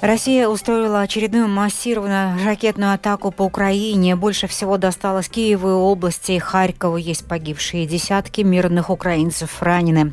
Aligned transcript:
Россия 0.00 0.46
устроила 0.46 1.00
очередную 1.00 1.48
массированную 1.48 2.44
ракетную 2.44 2.94
атаку 2.94 3.32
по 3.32 3.42
Украине. 3.42 4.14
Больше 4.14 4.46
всего 4.46 4.78
досталось 4.78 5.28
Киеву 5.28 5.68
и 5.68 5.72
области 5.72 6.32
и 6.32 6.38
Харькову. 6.38 6.98
Есть 6.98 7.26
погибшие 7.26 7.84
десятки 7.84 8.42
мирных 8.42 8.90
украинцев 8.90 9.60
ранены. 9.60 10.12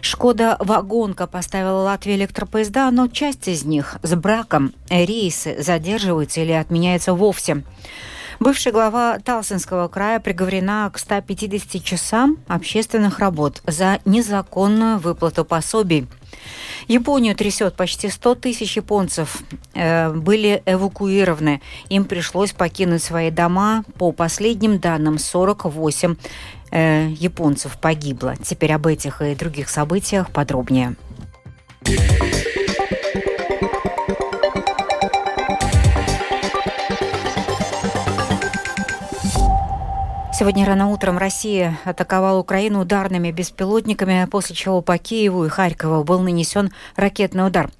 Шкода 0.00 0.56
«Вагонка» 0.60 1.26
поставила 1.26 1.82
Латвии 1.82 2.14
электропоезда, 2.14 2.90
но 2.92 3.08
часть 3.08 3.48
из 3.48 3.64
них 3.64 3.98
с 4.02 4.14
браком. 4.14 4.72
Рейсы 4.88 5.60
задерживаются 5.60 6.40
или 6.40 6.52
отменяются 6.52 7.12
вовсе. 7.12 7.64
Бывшая 8.38 8.70
глава 8.70 9.18
Талсинского 9.18 9.88
края 9.88 10.20
приговорена 10.20 10.88
к 10.94 10.98
150 10.98 11.84
часам 11.84 12.38
общественных 12.48 13.18
работ 13.18 13.60
за 13.66 13.98
незаконную 14.04 14.98
выплату 14.98 15.44
пособий. 15.44 16.06
Японию 16.88 17.34
трясет 17.34 17.74
почти 17.74 18.08
100 18.08 18.34
тысяч 18.36 18.76
японцев 18.76 19.42
э, 19.74 20.12
были 20.12 20.62
эвакуированы. 20.66 21.60
Им 21.88 22.04
пришлось 22.04 22.52
покинуть 22.52 23.02
свои 23.02 23.30
дома. 23.30 23.84
По 23.98 24.12
последним 24.12 24.78
данным, 24.78 25.18
48 25.18 26.16
э, 26.70 27.08
японцев 27.10 27.78
погибло. 27.78 28.34
Теперь 28.36 28.72
об 28.72 28.86
этих 28.86 29.22
и 29.22 29.34
других 29.34 29.68
событиях 29.68 30.30
подробнее. 30.30 30.96
Сегодня 40.40 40.64
рано 40.64 40.88
утром 40.88 41.18
Россия 41.18 41.78
атаковала 41.84 42.38
Украину 42.38 42.80
ударными 42.80 43.30
беспилотниками, 43.30 44.26
после 44.30 44.56
чего 44.56 44.80
по 44.80 44.96
Киеву 44.96 45.44
и 45.44 45.50
Харькову 45.50 46.02
был 46.02 46.20
нанесен 46.20 46.72
ракетный 46.96 47.46
удар. 47.46 47.70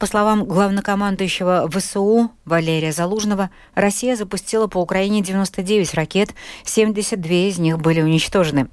По 0.00 0.06
словам 0.06 0.44
главнокомандующего 0.44 1.70
ВСУ 1.70 2.32
Валерия 2.44 2.90
Залужного, 2.90 3.50
Россия 3.76 4.16
запустила 4.16 4.66
по 4.66 4.78
Украине 4.78 5.22
99 5.22 5.94
ракет, 5.94 6.34
72 6.64 7.32
из 7.32 7.58
них 7.58 7.78
были 7.78 8.00
уничтожены. 8.00 8.66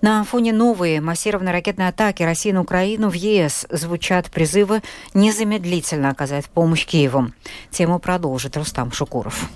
На 0.00 0.24
фоне 0.24 0.52
новой 0.52 0.98
массированной 0.98 1.52
ракетной 1.52 1.86
атаки 1.86 2.24
России 2.24 2.50
на 2.50 2.60
Украину 2.60 3.08
в 3.08 3.14
ЕС 3.14 3.68
звучат 3.70 4.32
призывы 4.32 4.82
незамедлительно 5.14 6.10
оказать 6.10 6.46
помощь 6.46 6.86
Киеву. 6.86 7.30
Тему 7.70 8.00
продолжит 8.00 8.56
Рустам 8.56 8.90
Шукуров. 8.90 9.48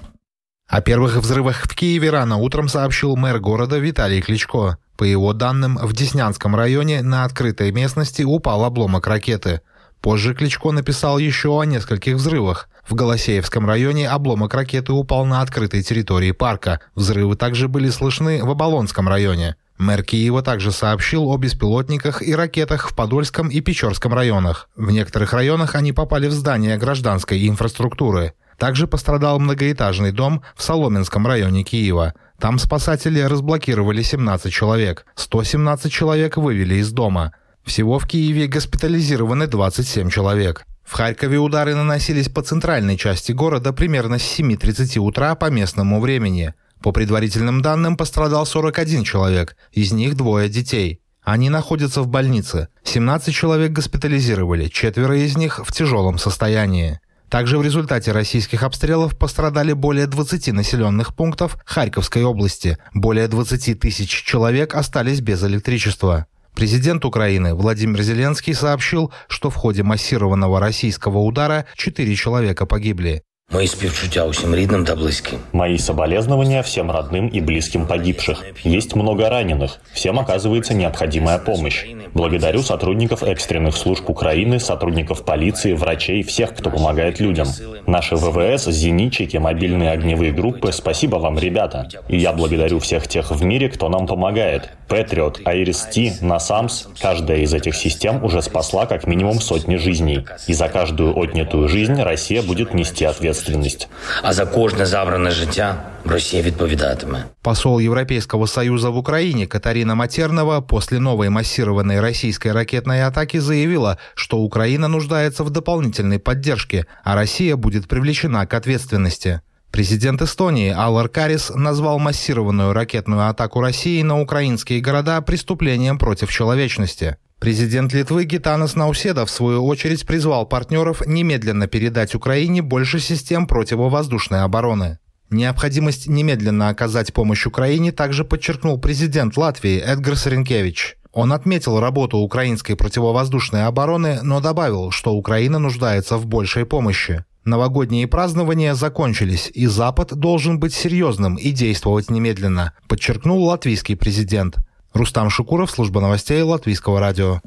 О 0.67 0.81
первых 0.81 1.17
взрывах 1.17 1.65
в 1.65 1.75
Киеве 1.75 2.11
рано 2.11 2.37
утром 2.39 2.69
сообщил 2.69 3.17
мэр 3.17 3.39
города 3.39 3.79
Виталий 3.79 4.23
Кличко. 4.23 4.79
По 4.97 5.05
его 5.05 5.33
данным, 5.33 5.77
в 5.77 5.93
Деснянском 5.93 6.57
районе 6.57 7.03
на 7.03 7.25
открытой 7.25 7.71
местности 7.71 8.23
упал 8.23 8.65
обломок 8.65 9.07
ракеты. 9.07 9.61
Позже 10.01 10.35
Кличко 10.35 10.71
написал 10.71 11.19
еще 11.19 11.61
о 11.61 11.65
нескольких 11.65 12.15
взрывах. 12.15 12.69
В 12.89 12.95
Голосеевском 12.95 13.67
районе 13.67 14.09
обломок 14.09 14.55
ракеты 14.55 14.93
упал 14.93 15.27
на 15.27 15.43
открытой 15.43 15.83
территории 15.83 16.33
парка. 16.33 16.81
Взрывы 16.95 17.37
также 17.37 17.69
были 17.69 17.91
слышны 17.91 18.43
в 18.43 18.51
Оболонском 18.51 19.09
районе. 19.09 19.57
Мэр 19.77 20.03
Киева 20.03 20.43
также 20.43 20.73
сообщил 20.73 21.29
о 21.29 21.37
беспилотниках 21.37 22.23
и 22.23 22.35
ракетах 22.35 22.89
в 22.89 22.95
Подольском 22.95 23.49
и 23.49 23.61
Печорском 23.61 24.15
районах. 24.15 24.69
В 24.77 24.91
некоторых 24.91 25.33
районах 25.33 25.75
они 25.75 25.93
попали 25.93 26.29
в 26.29 26.33
здания 26.33 26.77
гражданской 26.79 27.49
инфраструктуры. 27.49 28.35
Также 28.59 28.87
пострадал 28.87 29.39
многоэтажный 29.39 30.13
дом 30.13 30.43
в 30.55 30.63
Соломенском 30.63 31.27
районе 31.27 31.65
Киева. 31.65 32.15
Там 32.39 32.59
спасатели 32.59 33.21
разблокировали 33.21 34.03
17 34.03 34.53
человек. 34.53 35.07
117 35.15 35.93
человек 35.93 36.37
вывели 36.37 36.77
из 36.77 36.93
дома. 36.93 37.33
Всего 37.65 37.99
в 37.99 38.07
Киеве 38.07 38.47
госпитализированы 38.47 39.47
27 39.47 40.11
человек. 40.11 40.65
В 40.85 40.93
Харькове 40.93 41.39
удары 41.39 41.75
наносились 41.75 42.29
по 42.29 42.43
центральной 42.43 42.99
части 42.99 43.33
города 43.33 43.73
примерно 43.73 44.19
с 44.19 44.39
7.30 44.39 44.99
утра 44.99 45.35
по 45.35 45.51
местному 45.51 46.01
времени. 46.01 46.53
По 46.83 46.93
предварительным 46.93 47.63
данным 47.63 47.97
пострадал 47.97 48.45
41 48.45 49.05
человек, 49.05 49.57
из 49.73 49.93
них 49.93 50.17
двое 50.17 50.51
детей. 50.51 51.01
Они 51.23 51.49
находятся 51.49 52.03
в 52.03 52.09
больнице. 52.09 52.69
17 52.85 53.35
человек 53.35 53.73
госпитализировали, 53.73 54.69
четверо 54.69 55.17
из 55.17 55.39
них 55.39 55.61
в 55.65 55.73
тяжелом 55.73 56.19
состоянии. 56.19 57.01
Также 57.35 57.59
в 57.59 57.63
результате 57.63 58.13
российских 58.13 58.63
обстрелов 58.63 59.19
пострадали 59.19 59.73
более 59.73 60.07
20 60.07 60.53
населенных 60.53 61.17
пунктов 61.17 61.59
Харьковской 61.65 62.23
области. 62.23 62.79
Более 62.93 63.27
20 63.27 63.81
тысяч 63.81 64.09
человек 64.09 64.77
остались 64.77 65.21
без 65.21 65.43
электричества. 65.43 66.27
Президент 66.55 67.05
Украины 67.05 67.57
Владимир 67.57 68.03
Зеленский 68.03 68.55
сообщил, 68.55 69.13
что 69.27 69.51
в 69.51 69.57
ходе 69.57 69.83
массированного 69.83 70.61
российского 70.61 71.19
удара 71.19 71.67
4 71.75 72.15
человека 72.15 72.67
погибли. 72.67 73.25
Мои 73.52 73.68
співчуття 73.68 74.26
усім 74.26 74.56
рідним 74.56 74.86
та 74.86 74.96
близьким. 74.96 75.40
Мои 75.54 75.78
соболезнования 75.78 76.62
всем 76.62 76.92
родным 76.92 77.38
и 77.38 77.42
близким 77.42 77.88
погибших. 77.88 78.46
Есть 78.66 78.96
много 78.96 79.30
раненых. 79.30 79.80
Всем 79.94 80.20
оказывается 80.20 80.74
необходимая 80.74 81.40
помощь. 81.40 81.86
Благодарю 82.14 82.62
сотрудников 82.62 83.24
экстренных 83.24 83.76
служб 83.76 84.10
Украины, 84.10 84.60
сотрудников 84.60 85.26
полиции, 85.26 85.74
врачей, 85.74 86.22
всех, 86.22 86.54
кто 86.56 86.70
помогает 86.70 87.20
людям. 87.20 87.48
Наши 87.88 88.16
ВВС, 88.16 88.66
зенитчики, 88.66 89.38
мобильные 89.38 89.92
огневые 89.92 90.32
группы, 90.32 90.72
спасибо 90.72 91.16
вам, 91.16 91.40
ребята. 91.40 91.88
И 92.08 92.18
я 92.18 92.34
благодарю 92.34 92.78
всех 92.78 93.08
тех 93.08 93.32
в 93.32 93.44
мире, 93.44 93.70
кто 93.70 93.90
нам 93.90 94.06
помогает. 94.06 94.70
Патриот, 94.88 95.42
Айрис-Ти, 95.46 96.14
Насамс, 96.22 96.88
каждая 97.02 97.40
из 97.40 97.54
этих 97.54 97.76
систем 97.76 98.24
уже 98.24 98.42
спасла 98.42 98.86
как 98.86 99.08
минимум 99.08 99.42
сотни 99.42 99.78
жизней. 99.78 100.26
И 100.48 100.54
за 100.54 100.68
каждую 100.68 101.20
отнятую 101.20 101.68
жизнь 101.68 102.02
Россия 102.02 102.42
будет 102.42 102.74
нести 102.74 103.06
ответственность 103.06 103.33
ответственность. 103.34 103.88
А 104.22 104.34
за 104.34 104.46
кожне 104.46 104.86
забране 104.86 105.32
життя 105.32 105.76
Росія 106.06 106.44
відповідатиме. 106.44 107.24
Посол 107.42 107.80
Европейского 107.80 108.48
Союза 108.48 108.90
в 108.90 108.98
Украине 108.98 109.48
Катарина 109.48 109.96
Матернова 109.96 110.62
после 110.62 111.00
новой 111.00 111.30
массированной 111.30 112.00
российской 112.00 112.52
ракетной 112.52 113.04
атаки 113.04 113.40
заявила, 113.40 113.98
что 114.16 114.38
Украина 114.38 114.88
нуждается 114.88 115.44
в 115.44 115.50
дополнительной 115.50 116.20
поддержке, 116.20 116.86
а 117.04 117.16
Россия 117.16 117.56
будет 117.56 117.88
привлечена 117.88 118.46
к 118.46 118.54
ответственности. 118.54 119.42
Президент 119.72 120.22
Эстонии 120.22 120.72
Аллар 120.72 121.10
Карис 121.10 121.52
назвал 121.56 122.00
массированную 122.00 122.74
ракетную 122.74 123.30
атаку 123.30 123.62
России 123.62 124.02
на 124.02 124.20
украинские 124.20 124.82
города 124.82 125.22
преступлением 125.22 125.98
против 126.00 126.32
человечности. 126.32 127.18
Президент 127.39 127.93
Литвы 127.93 128.25
Гитанас 128.25 128.75
Науседа 128.75 129.27
в 129.27 129.31
свою 129.31 129.67
очередь 129.67 130.07
призвал 130.07 130.47
партнеров 130.47 131.07
немедленно 131.07 131.67
передать 131.67 132.15
Украине 132.15 132.63
больше 132.63 133.01
систем 133.01 133.47
противовоздушной 133.47 134.43
обороны. 134.43 134.99
Необходимость 135.31 136.07
немедленно 136.07 136.69
оказать 136.69 137.13
помощь 137.13 137.45
Украине 137.45 137.93
также 137.93 138.25
подчеркнул 138.25 138.79
президент 138.79 139.37
Латвии 139.37 139.79
Эдгар 139.79 140.17
Саренкевич. 140.17 140.97
Он 141.13 141.33
отметил 141.33 141.81
работу 141.81 142.19
украинской 142.19 142.75
противовоздушной 142.75 143.67
обороны, 143.67 144.21
но 144.23 144.41
добавил, 144.41 144.91
что 144.91 145.13
Украина 145.13 145.59
нуждается 145.59 146.17
в 146.17 146.27
большей 146.27 146.67
помощи. 146.67 147.25
Новогодние 147.45 148.09
празднования 148.09 148.75
закончились, 148.75 149.51
и 149.53 149.67
Запад 149.67 150.15
должен 150.15 150.59
быть 150.59 150.73
серьезным 150.73 151.37
и 151.37 151.51
действовать 151.51 152.11
немедленно, 152.11 152.73
подчеркнул 152.89 153.45
латвийский 153.45 153.97
президент. 153.97 154.57
Рустам 154.95 155.29
Шукуров, 155.29 155.71
служба 155.71 156.01
новостей 156.01 156.41
Латвийского 156.43 157.01
радио. 157.01 157.41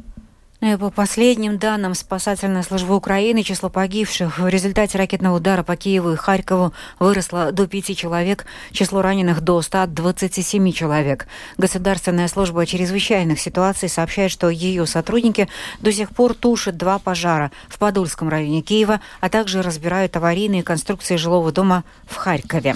Ну 0.60 0.78
по 0.80 0.90
последним 0.90 1.60
данным 1.60 1.94
спасательной 1.94 2.64
службы 2.64 2.96
Украины, 2.96 3.44
число 3.44 3.70
погибших 3.70 4.40
в 4.40 4.48
результате 4.48 4.98
ракетного 4.98 5.38
удара 5.38 5.62
по 5.62 5.76
Киеву 5.76 6.14
и 6.14 6.16
Харькову 6.16 6.74
выросло 7.00 7.52
до 7.52 7.68
пяти 7.68 7.96
человек, 7.96 8.46
число 8.72 9.04
раненых 9.04 9.42
до 9.42 9.62
127 9.62 10.72
человек. 10.72 11.28
Государственная 11.58 12.28
служба 12.28 12.66
чрезвычайных 12.66 13.40
ситуаций 13.40 13.88
сообщает, 13.88 14.32
что 14.32 14.50
ее 14.50 14.88
сотрудники 14.88 15.48
до 15.80 15.94
сих 15.94 16.10
пор 16.10 16.34
тушат 16.34 16.76
два 16.76 16.98
пожара 16.98 17.52
в 17.70 17.78
Подольском 17.78 18.28
районе 18.28 18.62
Киева, 18.62 19.00
а 19.22 19.30
также 19.30 19.62
разбирают 19.62 20.18
аварийные 20.18 20.64
конструкции 20.64 21.18
жилого 21.18 21.52
дома 21.52 21.84
в 22.08 22.16
Харькове. 22.16 22.76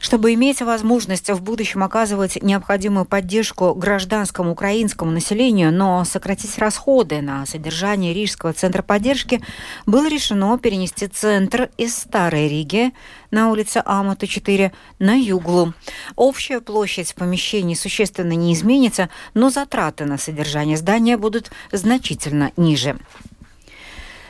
Чтобы 0.00 0.34
иметь 0.34 0.62
возможность 0.62 1.28
в 1.30 1.42
будущем 1.42 1.82
оказывать 1.82 2.42
необходимую 2.42 3.04
поддержку 3.04 3.74
гражданскому 3.74 4.52
украинскому 4.52 5.10
населению, 5.10 5.72
но 5.72 6.04
сократить 6.04 6.56
расходы 6.58 7.20
на 7.20 7.44
содержание 7.46 8.14
Рижского 8.14 8.52
центра 8.52 8.82
поддержки, 8.82 9.42
было 9.86 10.08
решено 10.08 10.56
перенести 10.58 11.08
центр 11.08 11.70
из 11.76 11.96
Старой 11.96 12.48
Риги 12.48 12.92
на 13.30 13.50
улице 13.50 13.82
Амата 13.84 14.26
4 14.26 14.72
на 14.98 15.14
Юглу. 15.14 15.74
Общая 16.16 16.60
площадь 16.60 17.14
помещений 17.14 17.76
существенно 17.76 18.32
не 18.32 18.54
изменится, 18.54 19.08
но 19.34 19.50
затраты 19.50 20.04
на 20.04 20.18
содержание 20.18 20.76
здания 20.76 21.16
будут 21.16 21.50
значительно 21.72 22.52
ниже. 22.56 22.98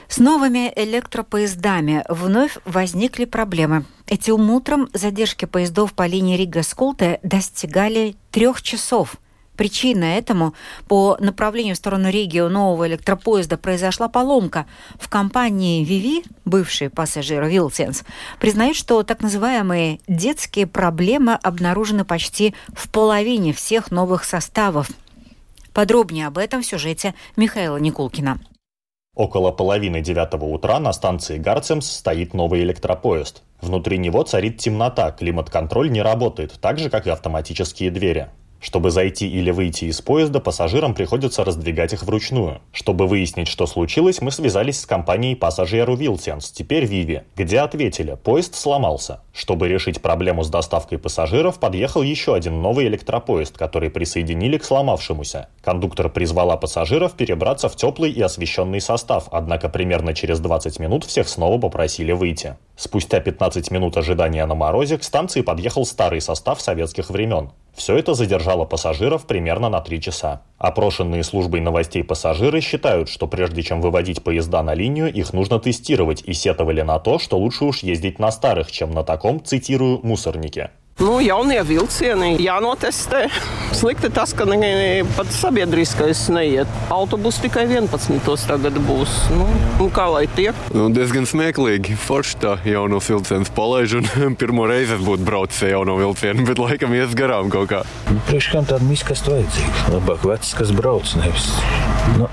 С 0.08 0.18
новыми 0.18 0.72
электропоездами 0.74 2.02
вновь 2.08 2.56
возникли 2.64 3.26
проблемы. 3.26 3.84
Этим 4.06 4.50
утром 4.50 4.88
задержки 4.94 5.44
поездов 5.44 5.92
по 5.92 6.06
линии 6.06 6.36
Рига-Сколте 6.38 7.20
достигали 7.22 8.16
трех 8.30 8.62
часов. 8.62 9.16
Причиной 9.54 10.16
этому 10.16 10.54
по 10.86 11.18
направлению 11.20 11.74
в 11.74 11.78
сторону 11.78 12.08
Риги 12.08 12.38
у 12.38 12.48
нового 12.48 12.88
электропоезда 12.88 13.58
произошла 13.58 14.08
поломка. 14.08 14.66
В 14.98 15.10
компании 15.10 15.84
Vivi, 15.84 16.24
бывший 16.46 16.88
пассажир 16.88 17.44
Вилсенс, 17.44 18.04
признают, 18.40 18.76
что 18.76 19.02
так 19.02 19.20
называемые 19.20 20.00
детские 20.08 20.66
проблемы 20.66 21.34
обнаружены 21.34 22.04
почти 22.04 22.54
в 22.68 22.88
половине 22.88 23.52
всех 23.52 23.90
новых 23.90 24.24
составов. 24.24 24.88
Подробнее 25.74 26.28
об 26.28 26.38
этом 26.38 26.62
в 26.62 26.66
сюжете 26.66 27.14
Михаила 27.36 27.76
Никулкина. 27.76 28.40
Около 29.18 29.50
половины 29.50 30.00
девятого 30.00 30.44
утра 30.44 30.78
на 30.78 30.92
станции 30.92 31.38
Гарцемс 31.38 31.90
стоит 31.90 32.34
новый 32.34 32.62
электропоезд. 32.62 33.42
Внутри 33.60 33.98
него 33.98 34.22
царит 34.22 34.58
темнота, 34.58 35.10
климат-контроль 35.10 35.90
не 35.90 36.02
работает, 36.02 36.52
так 36.60 36.78
же, 36.78 36.88
как 36.88 37.08
и 37.08 37.10
автоматические 37.10 37.90
двери. 37.90 38.28
Чтобы 38.60 38.90
зайти 38.90 39.28
или 39.28 39.50
выйти 39.50 39.84
из 39.84 40.00
поезда, 40.00 40.40
пассажирам 40.40 40.94
приходится 40.94 41.44
раздвигать 41.44 41.92
их 41.92 42.02
вручную. 42.02 42.60
Чтобы 42.72 43.06
выяснить, 43.06 43.46
что 43.46 43.66
случилось, 43.66 44.20
мы 44.20 44.32
связались 44.32 44.80
с 44.80 44.86
компанией 44.86 45.36
пассажиру 45.36 45.94
Вилсенс, 45.94 46.50
теперь 46.50 46.84
Виви, 46.84 47.22
где 47.36 47.60
ответили, 47.60 48.16
поезд 48.22 48.56
сломался. 48.56 49.20
Чтобы 49.32 49.68
решить 49.68 50.02
проблему 50.02 50.42
с 50.42 50.50
доставкой 50.50 50.98
пассажиров, 50.98 51.60
подъехал 51.60 52.02
еще 52.02 52.34
один 52.34 52.60
новый 52.60 52.88
электропоезд, 52.88 53.56
который 53.56 53.90
присоединили 53.90 54.58
к 54.58 54.64
сломавшемуся. 54.64 55.48
Кондуктор 55.62 56.08
призвала 56.08 56.56
пассажиров 56.56 57.12
перебраться 57.12 57.68
в 57.68 57.76
теплый 57.76 58.10
и 58.10 58.20
освещенный 58.20 58.80
состав, 58.80 59.28
однако 59.30 59.68
примерно 59.68 60.14
через 60.14 60.40
20 60.40 60.80
минут 60.80 61.04
всех 61.04 61.28
снова 61.28 61.58
попросили 61.60 62.10
выйти. 62.10 62.56
Спустя 62.78 63.18
15 63.18 63.72
минут 63.72 63.96
ожидания 63.96 64.46
на 64.46 64.54
морозе 64.54 64.98
к 64.98 65.02
станции 65.02 65.40
подъехал 65.40 65.84
старый 65.84 66.20
состав 66.20 66.60
советских 66.60 67.10
времен. 67.10 67.50
Все 67.74 67.96
это 67.96 68.14
задержало 68.14 68.66
пассажиров 68.66 69.26
примерно 69.26 69.68
на 69.68 69.80
3 69.80 70.00
часа. 70.00 70.42
Опрошенные 70.58 71.24
службой 71.24 71.60
новостей 71.60 72.04
пассажиры 72.04 72.60
считают, 72.60 73.08
что 73.08 73.26
прежде 73.26 73.64
чем 73.64 73.80
выводить 73.80 74.22
поезда 74.22 74.62
на 74.62 74.74
линию, 74.74 75.12
их 75.12 75.32
нужно 75.32 75.58
тестировать 75.58 76.22
и 76.22 76.32
сетовали 76.32 76.82
на 76.82 77.00
то, 77.00 77.18
что 77.18 77.36
лучше 77.36 77.64
уж 77.64 77.82
ездить 77.82 78.20
на 78.20 78.30
старых, 78.30 78.70
чем 78.70 78.92
на 78.92 79.02
таком, 79.02 79.44
цитирую, 79.44 79.98
мусорнике. 80.04 80.70
Nu, 81.01 81.17
jaunie 81.19 81.57
vilcieni 81.65 82.35
jānotestē. 82.37 83.25
Slikti 83.73 84.11
tas, 84.13 84.29
ka 84.37 84.45
ne, 84.45 85.01
pat 85.17 85.31
sabiedriskais 85.33 86.27
neiet. 86.31 86.69
Autobus 86.93 87.39
tikai 87.41 87.65
11. 87.65 88.21
tagad 88.45 88.77
būs. 88.85 89.15
Nu, 89.33 89.47
nu, 89.79 89.87
kā 89.93 90.05
lai 90.13 90.27
tiek? 90.37 90.55
Nu, 90.75 90.91
diezgan 90.93 91.25
smieklīgi. 91.27 91.97
Forši 91.97 92.37
tā 92.45 92.53
jauno 92.69 93.01
vilcienu 93.03 93.49
palaiž. 93.57 93.97
Un 94.29 94.37
pirmo 94.39 94.67
reizi 94.69 94.93
es 94.99 95.03
būtu 95.03 95.25
braucis 95.25 95.65
ar 95.65 95.73
jauno 95.73 95.97
vilcienu, 95.97 96.45
bet 96.47 96.61
laikam 96.61 96.93
ies 96.95 97.17
garām 97.17 97.49
kaut 97.53 97.73
kā. 97.73 97.81
Nu, 98.13 98.21
Priekš 98.29 98.53
kam 98.53 98.69
tāda 98.69 98.85
miskasta 98.85 99.33
vajadzīga? 99.33 99.89
Labāk 99.97 100.29
vecs, 100.29 100.53
kas 100.61 100.71
brauc, 100.77 101.09
nevis. 101.19 101.49
Nu, 102.19 102.29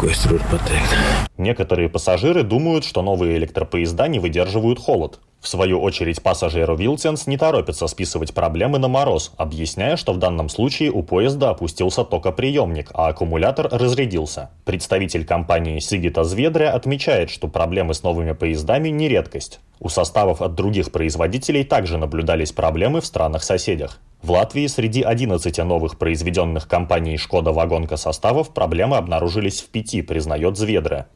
ko 0.00 0.08
es 0.08 0.24
tur 0.24 0.38
varu 0.38 0.56
pateikt? 0.56 0.98
Некоторые 1.38 1.88
пассажиры 1.88 2.42
думают, 2.42 2.84
что 2.84 3.02
новые 3.02 3.36
электропоезда 3.36 4.08
не 4.08 4.18
выдерживают 4.18 4.80
холод. 4.80 5.20
В 5.43 5.49
свою 5.49 5.81
очередь 5.81 6.23
пассажиру 6.23 6.77
Вилсенс 6.77 7.27
не 7.27 7.37
торопится 7.37 7.87
списывать 7.87 8.33
проблемы 8.33 8.79
на 8.79 8.87
мороз, 8.87 9.33
объясняя, 9.35 9.97
что 9.97 10.13
в 10.13 10.17
данном 10.17 10.47
случае 10.47 10.89
у 10.89 11.03
поезда 11.03 11.49
опустился 11.49 12.05
токоприемник, 12.05 12.91
а 12.93 13.09
аккумулятор 13.09 13.67
разрядился. 13.69 14.51
Представитель 14.63 15.25
компании 15.25 15.79
Сигита 15.79 16.23
Зведря 16.23 16.71
отмечает, 16.71 17.29
что 17.29 17.49
проблемы 17.49 17.93
с 17.93 18.03
новыми 18.03 18.31
поездами 18.31 18.87
не 18.87 19.09
редкость. 19.09 19.59
У 19.81 19.89
составов 19.89 20.41
от 20.41 20.55
других 20.55 20.93
производителей 20.93 21.65
также 21.65 21.97
наблюдались 21.97 22.53
проблемы 22.53 23.01
в 23.01 23.05
странах-соседях. 23.05 23.99
В 24.21 24.31
Латвии 24.31 24.67
среди 24.67 25.01
11 25.01 25.57
новых 25.57 25.97
произведенных 25.97 26.69
компанией 26.69 27.17
«Шкода 27.17 27.51
Вагонка» 27.51 27.97
составов 27.97 28.53
проблемы 28.53 28.95
обнаружились 28.95 29.61
в 29.61 29.67
пяти, 29.67 30.01
признает 30.03 30.55
Зведра. 30.55 31.07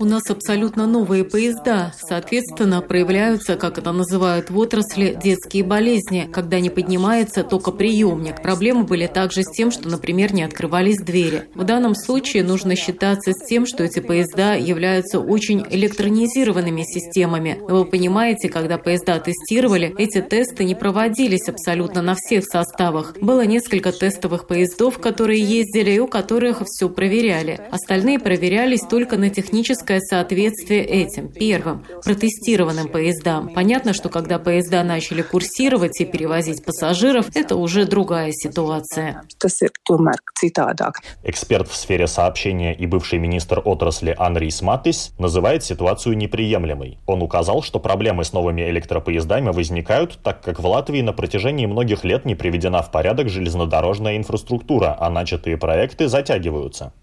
У 0.00 0.04
нас 0.04 0.28
абсолютно 0.28 0.88
новые 0.88 1.22
поезда. 1.22 1.92
Соответственно, 1.96 2.80
проявляются, 2.80 3.54
как 3.54 3.78
это 3.78 3.92
называют 3.92 4.50
в 4.50 4.58
отрасли, 4.58 5.16
детские 5.22 5.62
болезни, 5.62 6.28
когда 6.32 6.58
не 6.58 6.68
поднимается 6.68 7.44
токоприемник. 7.44 8.42
Проблемы 8.42 8.82
были 8.82 9.06
также 9.06 9.44
с 9.44 9.50
тем, 9.52 9.70
что, 9.70 9.88
например, 9.88 10.34
не 10.34 10.42
открывались 10.42 10.98
двери. 10.98 11.44
В 11.54 11.62
данном 11.62 11.94
случае 11.94 12.42
нужно 12.42 12.74
считаться 12.74 13.30
с 13.32 13.46
тем, 13.46 13.66
что 13.66 13.84
эти 13.84 14.00
поезда 14.00 14.54
являются 14.54 15.20
очень 15.20 15.64
электронизированными 15.70 16.82
системами. 16.82 17.58
Вы 17.60 17.84
понимаете, 17.84 18.48
когда 18.48 18.78
поезда 18.78 19.20
тестировали, 19.20 19.94
эти 19.96 20.20
тесты 20.20 20.64
не 20.64 20.74
проводились 20.74 21.48
абсолютно 21.48 22.02
на 22.02 22.16
всех 22.16 22.44
составах. 22.46 23.14
Было 23.20 23.46
несколько 23.46 23.92
тестовых 23.92 24.48
поездов, 24.48 24.98
которые 24.98 25.40
ездили 25.40 25.92
и 25.92 26.00
у 26.00 26.08
которых 26.08 26.62
все 26.66 26.88
проверяли. 26.88 27.60
Остальные 27.70 28.23
проверялись 28.24 28.80
только 28.80 29.18
на 29.18 29.28
техническое 29.28 30.00
соответствие 30.00 30.82
этим, 30.82 31.28
первым, 31.28 31.84
протестированным 32.02 32.88
поездам. 32.88 33.50
Понятно, 33.54 33.92
что 33.92 34.08
когда 34.08 34.38
поезда 34.38 34.82
начали 34.82 35.20
курсировать 35.20 36.00
и 36.00 36.06
перевозить 36.06 36.64
пассажиров, 36.64 37.26
это 37.36 37.56
уже 37.56 37.84
другая 37.84 38.32
ситуация. 38.32 39.22
Эксперт 41.22 41.68
в 41.68 41.76
сфере 41.76 42.06
сообщения 42.06 42.74
и 42.74 42.86
бывший 42.86 43.18
министр 43.18 43.60
отрасли 43.62 44.14
Анрис 44.18 44.62
Матис 44.62 45.12
называет 45.18 45.62
ситуацию 45.62 46.16
неприемлемой. 46.16 46.98
Он 47.06 47.22
указал, 47.22 47.62
что 47.62 47.78
проблемы 47.78 48.24
с 48.24 48.32
новыми 48.32 48.62
электропоездами 48.70 49.50
возникают, 49.50 50.18
так 50.22 50.40
как 50.40 50.60
в 50.60 50.66
Латвии 50.66 51.02
на 51.02 51.12
протяжении 51.12 51.66
многих 51.66 52.04
лет 52.04 52.24
не 52.24 52.34
приведена 52.34 52.80
в 52.80 52.90
порядок 52.90 53.28
железнодорожная 53.28 54.16
инфраструктура, 54.16 54.96
а 54.98 55.10
начатые 55.10 55.58
проекты 55.58 56.08
затягиваются. 56.08 56.94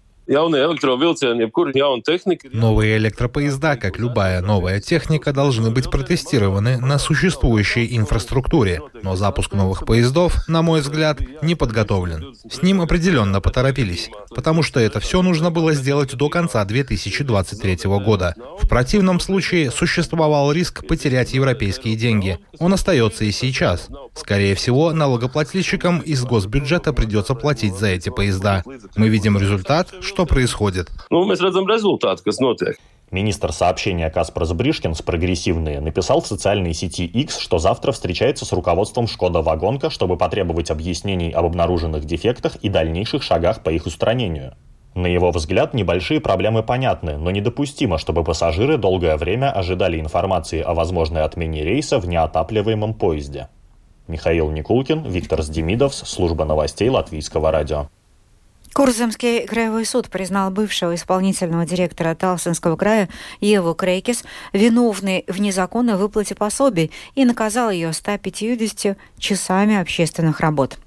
Новые 2.52 2.96
электропоезда, 2.96 3.76
как 3.76 3.98
любая 3.98 4.40
новая 4.40 4.80
техника, 4.80 5.32
должны 5.32 5.70
быть 5.70 5.90
протестированы 5.90 6.78
на 6.78 6.98
существующей 6.98 7.96
инфраструктуре. 7.96 8.80
Но 9.02 9.14
запуск 9.14 9.52
новых 9.52 9.84
поездов, 9.84 10.48
на 10.48 10.62
мой 10.62 10.80
взгляд, 10.80 11.20
не 11.42 11.54
подготовлен. 11.54 12.34
С 12.50 12.62
ним 12.62 12.80
определенно 12.80 13.42
поторопились, 13.42 14.10
потому 14.34 14.62
что 14.62 14.80
это 14.80 15.00
все 15.00 15.20
нужно 15.20 15.50
было 15.50 15.74
сделать 15.74 16.14
до 16.14 16.30
конца 16.30 16.64
2023 16.64 17.78
года. 17.84 18.34
В 18.62 18.68
противном 18.68 19.20
случае 19.20 19.70
существовал 19.70 20.50
риск 20.52 20.86
потерять 20.86 21.34
европейские 21.34 21.96
деньги. 21.96 22.38
Он 22.58 22.72
остается 22.72 23.24
и 23.24 23.32
сейчас. 23.32 23.88
Скорее 24.14 24.54
всего, 24.54 24.92
налогоплательщикам 24.92 25.98
из 25.98 26.24
госбюджета 26.24 26.92
придется 26.92 27.34
платить 27.34 27.74
за 27.74 27.88
эти 27.88 28.08
поезда. 28.08 28.62
Мы 28.96 29.08
видим 29.08 29.36
результат, 29.36 29.92
что 30.00 30.21
происходит. 30.26 30.90
Ну, 31.10 31.24
мы 31.24 31.34
рedzam 31.34 31.66
результат, 31.66 32.20
kas 32.24 32.40
notiek. 32.40 32.76
Министр 33.12 33.52
сообщения 33.52 34.08
Каспарс 34.08 34.52
Бришкинс, 34.52 35.02
прогрессивные, 35.02 35.80
написал 35.80 36.22
в 36.22 36.26
социальной 36.26 36.72
сети 36.72 37.04
X, 37.04 37.38
что 37.38 37.58
завтра 37.58 37.92
встречается 37.92 38.46
с 38.46 38.52
руководством 38.52 39.06
Шкода 39.06 39.42
Вагонка, 39.42 39.90
чтобы 39.90 40.16
потребовать 40.16 40.70
объяснений 40.70 41.30
об 41.30 41.44
обнаруженных 41.44 42.06
дефектах 42.06 42.56
и 42.56 42.70
дальнейших 42.70 43.22
шагах 43.22 43.62
по 43.62 43.68
их 43.68 43.84
устранению. 43.84 44.54
На 44.94 45.06
его 45.06 45.30
взгляд, 45.30 45.74
небольшие 45.74 46.20
проблемы 46.20 46.62
понятны, 46.62 47.18
но 47.18 47.30
недопустимо, 47.30 47.98
чтобы 47.98 48.24
пассажиры 48.24 48.78
долгое 48.78 49.16
время 49.18 49.50
ожидали 49.50 50.00
информации 50.00 50.60
о 50.60 50.72
возможной 50.72 51.22
отмене 51.22 51.64
рейса 51.64 51.98
в 51.98 52.06
неотапливаемом 52.06 52.94
поезде. 52.94 53.48
Михаил 54.08 54.50
Никулкин, 54.50 55.04
Виктор 55.04 55.42
Сдемидовс, 55.42 55.96
служба 56.06 56.44
новостей 56.44 56.88
Латвийского 56.88 57.50
радио. 57.50 57.88
Курзамский 58.72 59.46
краевой 59.46 59.84
суд 59.84 60.08
признал 60.08 60.50
бывшего 60.50 60.94
исполнительного 60.94 61.66
директора 61.66 62.14
Талсинского 62.14 62.76
края 62.76 63.10
Еву 63.40 63.74
Крейкис 63.74 64.24
виновной 64.54 65.24
в 65.28 65.40
незаконной 65.40 65.96
выплате 65.96 66.34
пособий 66.34 66.90
и 67.14 67.26
наказал 67.26 67.70
ее 67.70 67.92
150 67.92 68.96
часами 69.18 69.76
общественных 69.76 70.40
работ. 70.40 70.78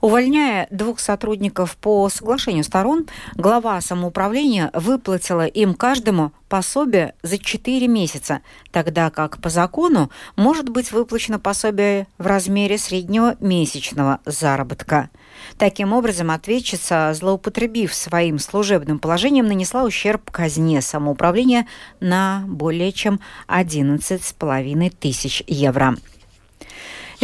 Увольняя 0.00 0.66
двух 0.70 0.98
сотрудников 1.00 1.76
по 1.76 2.08
соглашению 2.08 2.64
сторон, 2.64 3.06
глава 3.34 3.80
самоуправления 3.80 4.70
выплатила 4.74 5.46
им 5.46 5.74
каждому 5.74 6.32
пособие 6.48 7.14
за 7.22 7.38
4 7.38 7.86
месяца, 7.88 8.40
тогда 8.72 9.10
как 9.10 9.40
по 9.40 9.48
закону 9.48 10.10
может 10.36 10.68
быть 10.68 10.92
выплачено 10.92 11.38
пособие 11.38 12.06
в 12.18 12.26
размере 12.26 12.78
среднего 12.78 13.36
месячного 13.40 14.20
заработка. 14.26 15.08
Таким 15.56 15.92
образом, 15.92 16.30
ответчица, 16.30 17.12
злоупотребив 17.14 17.94
своим 17.94 18.38
служебным 18.38 18.98
положением, 18.98 19.46
нанесла 19.46 19.84
ущерб 19.84 20.30
казне 20.30 20.82
самоуправления 20.82 21.66
на 22.00 22.44
более 22.46 22.92
чем 22.92 23.20
11,5 23.48 24.94
тысяч 24.98 25.42
евро. 25.46 25.96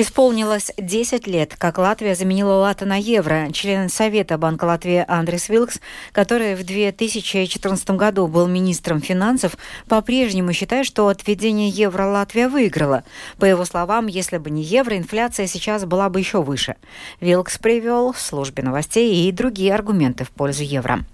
Исполнилось 0.00 0.70
10 0.78 1.26
лет, 1.26 1.56
как 1.58 1.76
Латвия 1.76 2.14
заменила 2.14 2.52
лата 2.52 2.84
на 2.84 2.94
евро. 2.94 3.48
Член 3.52 3.88
Совета 3.88 4.38
Банка 4.38 4.64
Латвии 4.64 5.04
Андрес 5.08 5.48
Вилкс, 5.48 5.80
который 6.12 6.54
в 6.54 6.64
2014 6.64 7.90
году 7.90 8.28
был 8.28 8.46
министром 8.46 9.00
финансов, 9.00 9.56
по-прежнему 9.88 10.52
считает, 10.52 10.86
что 10.86 11.08
от 11.08 11.26
введения 11.26 11.68
евро 11.68 12.06
Латвия 12.06 12.46
выиграла. 12.46 13.02
По 13.38 13.44
его 13.44 13.64
словам, 13.64 14.06
если 14.06 14.38
бы 14.38 14.50
не 14.50 14.62
евро, 14.62 14.96
инфляция 14.96 15.48
сейчас 15.48 15.84
была 15.84 16.08
бы 16.08 16.20
еще 16.20 16.44
выше. 16.44 16.76
Вилкс 17.20 17.58
привел 17.58 18.12
в 18.12 18.20
службе 18.20 18.62
новостей 18.62 19.28
и 19.28 19.32
другие 19.32 19.74
аргументы 19.74 20.22
в 20.22 20.30
пользу 20.30 20.62
евро. 20.62 21.04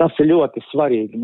Tas 0.00 0.16
ir 0.16 0.30
ļoti 0.30 0.62
svarīgi, 0.70 1.18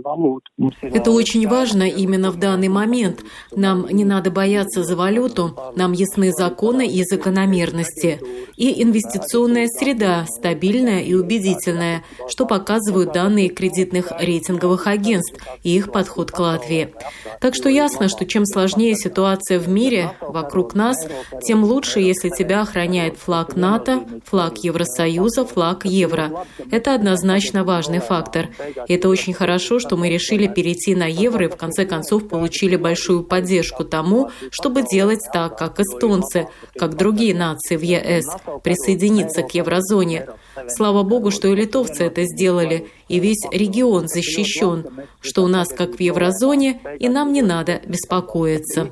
валюту. 0.00 0.40
Это 0.80 1.10
очень 1.10 1.46
важно 1.46 1.82
именно 1.82 2.30
в 2.30 2.38
данный 2.38 2.68
момент. 2.68 3.20
Нам 3.54 3.86
не 3.90 4.06
надо 4.06 4.30
бояться 4.30 4.82
за 4.82 4.96
валюту, 4.96 5.54
нам 5.76 5.92
ясны 5.92 6.32
законы 6.32 6.88
и 6.88 7.02
закономерности. 7.02 8.20
И 8.56 8.82
инвестиционная 8.82 9.66
среда 9.66 10.24
стабильная 10.28 11.00
и 11.00 11.12
убедительная, 11.12 12.04
что 12.26 12.46
показывают 12.46 13.12
данные 13.12 13.50
кредитных 13.50 14.12
рейтинговых 14.18 14.86
агентств 14.86 15.38
и 15.62 15.76
их 15.76 15.92
подход 15.92 16.30
к 16.30 16.38
Латвии. 16.38 16.94
Так 17.38 17.54
что 17.54 17.68
ясно, 17.68 18.08
что 18.08 18.24
чем 18.24 18.46
сложнее 18.46 18.94
ситуация 18.94 19.58
в 19.58 19.68
мире 19.68 20.12
вокруг 20.22 20.74
нас, 20.74 20.96
тем 21.42 21.64
лучше, 21.64 22.00
если 22.00 22.30
тебя 22.30 22.62
охраняет 22.62 23.18
флаг 23.18 23.56
НАТО, 23.56 24.04
флаг 24.24 24.56
Евросоюза, 24.58 25.49
флаг 25.52 25.84
евро. 25.84 26.44
Это 26.70 26.94
однозначно 26.94 27.64
важный 27.64 28.00
фактор. 28.00 28.48
И 28.86 28.94
это 28.94 29.08
очень 29.08 29.32
хорошо, 29.32 29.78
что 29.78 29.96
мы 29.96 30.08
решили 30.08 30.46
перейти 30.46 30.94
на 30.94 31.06
евро 31.06 31.46
и 31.46 31.48
в 31.48 31.56
конце 31.56 31.84
концов 31.84 32.28
получили 32.28 32.76
большую 32.76 33.24
поддержку 33.24 33.84
тому, 33.84 34.30
чтобы 34.50 34.82
делать 34.82 35.20
так, 35.32 35.58
как 35.58 35.80
эстонцы, 35.80 36.48
как 36.78 36.96
другие 36.96 37.34
нации 37.34 37.76
в 37.76 37.82
ЕС, 37.82 38.26
присоединиться 38.62 39.42
к 39.42 39.54
еврозоне. 39.54 40.26
Слава 40.68 41.02
богу, 41.02 41.30
что 41.30 41.48
и 41.48 41.54
литовцы 41.54 42.04
это 42.04 42.24
сделали, 42.24 42.86
и 43.08 43.18
весь 43.18 43.44
регион 43.50 44.08
защищен, 44.08 44.86
что 45.20 45.42
у 45.42 45.48
нас 45.48 45.68
как 45.68 45.96
в 45.96 46.00
еврозоне, 46.00 46.80
и 46.98 47.08
нам 47.08 47.32
не 47.32 47.42
надо 47.42 47.80
беспокоиться. 47.86 48.88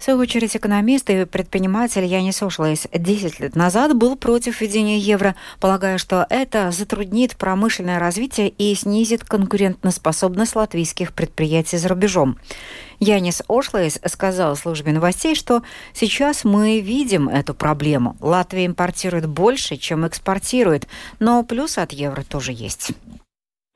В 0.00 0.04
свою 0.04 0.18
очередь, 0.20 0.56
экономист 0.56 1.10
и 1.10 1.26
предприниматель 1.26 2.06
Янис 2.06 2.42
Ошлайс 2.42 2.86
10 2.90 3.38
лет 3.38 3.54
назад 3.54 3.94
был 3.94 4.16
против 4.16 4.62
введения 4.62 4.96
евро, 4.98 5.36
полагая, 5.60 5.98
что 5.98 6.26
это 6.30 6.70
затруднит 6.70 7.36
промышленное 7.36 7.98
развитие 7.98 8.48
и 8.48 8.74
снизит 8.74 9.24
конкурентоспособность 9.24 10.56
латвийских 10.56 11.12
предприятий 11.12 11.76
за 11.76 11.88
рубежом. 11.88 12.38
Янис 12.98 13.42
Ошлайс 13.46 14.00
сказал 14.06 14.56
службе 14.56 14.92
новостей, 14.92 15.34
что 15.34 15.62
сейчас 15.92 16.44
мы 16.44 16.80
видим 16.80 17.28
эту 17.28 17.52
проблему. 17.52 18.16
Латвия 18.20 18.64
импортирует 18.64 19.28
больше, 19.28 19.76
чем 19.76 20.06
экспортирует, 20.06 20.88
но 21.18 21.44
плюс 21.44 21.76
от 21.76 21.92
евро 21.92 22.22
тоже 22.22 22.52
есть. 22.52 22.92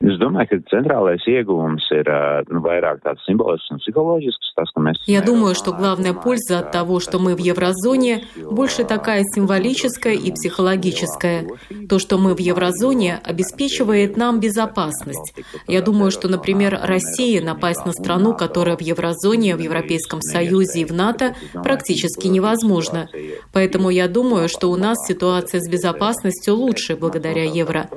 Es 0.04 0.18
domāju, 0.20 0.48
ka 0.50 0.56
центральный 0.68 1.16
iegūms 1.16 1.86
ir 1.96 2.08
nu, 2.52 2.60
vairāk 2.60 3.00
tāds 3.04 3.24
simbolisks 3.24 3.72
un 3.72 3.80
psихологический. 3.80 4.52
Tas, 4.54 4.68
ka 4.74 4.82
mēs... 4.84 5.00
Я 5.06 5.22
думаю, 5.22 5.54
что 5.54 5.72
главная 5.72 6.12
польза 6.12 6.58
от 6.58 6.72
того, 6.72 7.00
что 7.00 7.18
мы 7.18 7.34
в 7.34 7.38
еврозоне, 7.38 8.24
больше 8.36 8.84
такая 8.84 9.22
символическая 9.34 10.12
и 10.12 10.30
психологическая. 10.30 11.46
То, 11.88 11.98
что 11.98 12.18
мы 12.18 12.34
в 12.34 12.38
еврозоне, 12.38 13.18
обеспечивает 13.24 14.16
нам 14.18 14.40
безопасность. 14.40 15.34
Я 15.66 15.80
думаю, 15.80 16.10
что, 16.10 16.28
например, 16.28 16.78
России 16.82 17.40
напасть 17.40 17.86
на 17.86 17.92
страну, 17.92 18.34
которая 18.34 18.76
в 18.76 18.82
еврозоне, 18.82 19.56
в 19.56 19.60
Европейском 19.60 20.20
Союзе 20.20 20.80
и 20.80 20.84
в 20.84 20.92
НАТО, 20.92 21.34
практически 21.54 22.26
невозможно. 22.26 23.08
Поэтому 23.54 23.88
я 23.88 24.06
думаю, 24.06 24.48
что 24.48 24.70
у 24.70 24.76
нас 24.76 24.98
ситуация 25.06 25.60
с 25.60 25.68
безопасностью 25.68 26.54
лучше 26.54 26.94
благодаря 26.94 27.44
евро. 27.44 27.88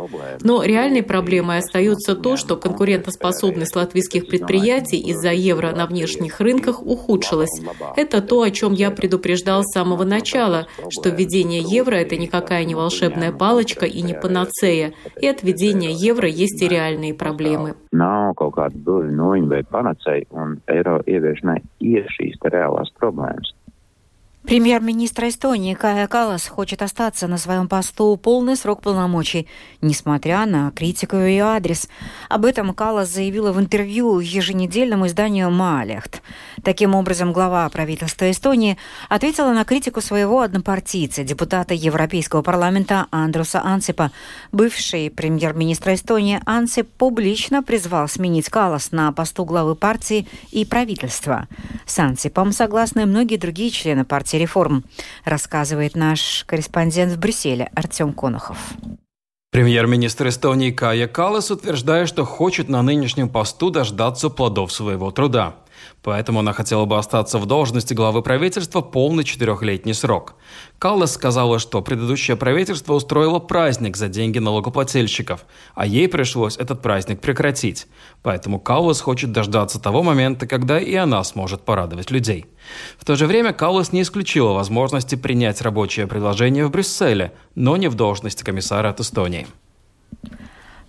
Но 0.41 0.63
реальной 0.63 1.03
проблемой 1.03 1.57
остается 1.57 1.96
остается 1.97 2.15
то, 2.15 2.37
что 2.37 2.55
конкурентоспособность 2.55 3.75
латвийских 3.75 4.27
предприятий 4.27 4.97
из-за 4.97 5.31
евро 5.31 5.71
на 5.71 5.85
внешних 5.85 6.39
рынках 6.39 6.81
ухудшилась. 6.81 7.61
Это 7.95 8.21
то, 8.21 8.41
о 8.41 8.51
чем 8.51 8.73
я 8.73 8.91
предупреждал 8.91 9.63
с 9.63 9.73
самого 9.73 10.03
начала, 10.03 10.67
что 10.89 11.09
введение 11.09 11.61
евро– 11.61 11.95
это 11.95 12.15
никакая 12.17 12.65
не 12.65 12.75
волшебная 12.75 13.31
палочка 13.31 13.85
и 13.85 14.01
не 14.01 14.13
панацея, 14.13 14.93
и 15.19 15.27
от 15.27 15.43
введения 15.43 15.91
евро 15.91 16.27
есть 16.27 16.61
и 16.61 16.67
реальные 16.67 17.13
проблемы. 17.13 17.75
Nav 17.91 18.35
kaut 18.37 18.53
kāda 18.53 18.77
reālās 22.47 22.91
problēmas. 22.99 23.56
Премьер-министр 24.47 25.25
Эстонии 25.25 25.73
Кая 25.73 26.07
Калас 26.07 26.47
хочет 26.47 26.81
остаться 26.81 27.27
на 27.27 27.37
своем 27.37 27.67
посту 27.67 28.15
полный 28.15 28.55
срок 28.55 28.81
полномочий, 28.81 29.45
несмотря 29.81 30.45
на 30.45 30.71
критику 30.71 31.17
ее 31.17 31.43
адрес. 31.43 31.89
Об 32.29 32.45
этом 32.45 32.73
Калас 32.73 33.09
заявила 33.09 33.51
в 33.51 33.59
интервью 33.59 34.21
еженедельному 34.21 35.07
изданию 35.07 35.51
«Маалехт». 35.51 36.21
Таким 36.63 36.95
образом, 36.95 37.33
глава 37.33 37.67
правительства 37.67 38.31
Эстонии 38.31 38.77
ответила 39.09 39.51
на 39.51 39.65
критику 39.65 39.99
своего 39.99 40.39
однопартийца, 40.39 41.25
депутата 41.25 41.73
Европейского 41.73 42.41
парламента 42.41 43.07
Андруса 43.11 43.61
Ансипа. 43.61 44.13
Бывший 44.53 45.11
премьер-министр 45.11 45.95
Эстонии 45.95 46.39
Ансип 46.45 46.89
публично 46.97 47.63
призвал 47.63 48.07
сменить 48.07 48.47
Калас 48.47 48.93
на 48.93 49.11
посту 49.11 49.43
главы 49.43 49.75
партии 49.75 50.25
и 50.51 50.63
правительства. 50.63 51.49
С 51.85 51.99
Ансипом 51.99 52.53
согласны 52.53 53.05
многие 53.05 53.35
другие 53.35 53.71
члены 53.71 54.05
партии 54.05 54.36
реформ, 54.37 54.83
рассказывает 55.25 55.95
наш 55.95 56.43
корреспондент 56.45 57.13
в 57.13 57.19
Брюсселе 57.19 57.69
Артем 57.75 58.13
Конохов. 58.13 58.57
Премьер-министр 59.51 60.27
Эстонии 60.27 60.71
Кая 60.71 61.07
Калас 61.07 61.51
утверждает, 61.51 62.09
что 62.09 62.25
хочет 62.25 62.69
на 62.69 62.81
нынешнем 62.81 63.29
посту 63.29 63.69
дождаться 63.69 64.29
плодов 64.29 64.71
своего 64.71 65.09
труда. 65.11 65.55
Поэтому 66.03 66.39
она 66.39 66.53
хотела 66.53 66.85
бы 66.85 66.97
остаться 66.97 67.37
в 67.37 67.45
должности 67.45 67.93
главы 67.93 68.21
правительства 68.21 68.81
полный 68.81 69.23
четырехлетний 69.23 69.93
срок. 69.93 70.35
Каллас 70.79 71.13
сказала, 71.13 71.59
что 71.59 71.81
предыдущее 71.81 72.37
правительство 72.37 72.93
устроило 72.93 73.39
праздник 73.39 73.97
за 73.97 74.07
деньги 74.07 74.39
налогоплательщиков, 74.39 75.45
а 75.75 75.85
ей 75.85 76.07
пришлось 76.07 76.57
этот 76.57 76.81
праздник 76.81 77.19
прекратить. 77.19 77.87
Поэтому 78.23 78.59
Каллас 78.59 79.01
хочет 79.01 79.31
дождаться 79.31 79.79
того 79.79 80.03
момента, 80.03 80.47
когда 80.47 80.79
и 80.79 80.95
она 80.95 81.23
сможет 81.23 81.63
порадовать 81.63 82.11
людей. 82.11 82.45
В 82.97 83.05
то 83.05 83.15
же 83.15 83.27
время 83.27 83.53
Каллас 83.53 83.91
не 83.91 84.01
исключила 84.01 84.53
возможности 84.53 85.15
принять 85.15 85.61
рабочее 85.61 86.07
предложение 86.07 86.65
в 86.65 86.71
Брюсселе, 86.71 87.33
но 87.55 87.77
не 87.77 87.87
в 87.87 87.95
должности 87.95 88.43
комиссара 88.43 88.89
от 88.89 88.99
Эстонии. 88.99 89.47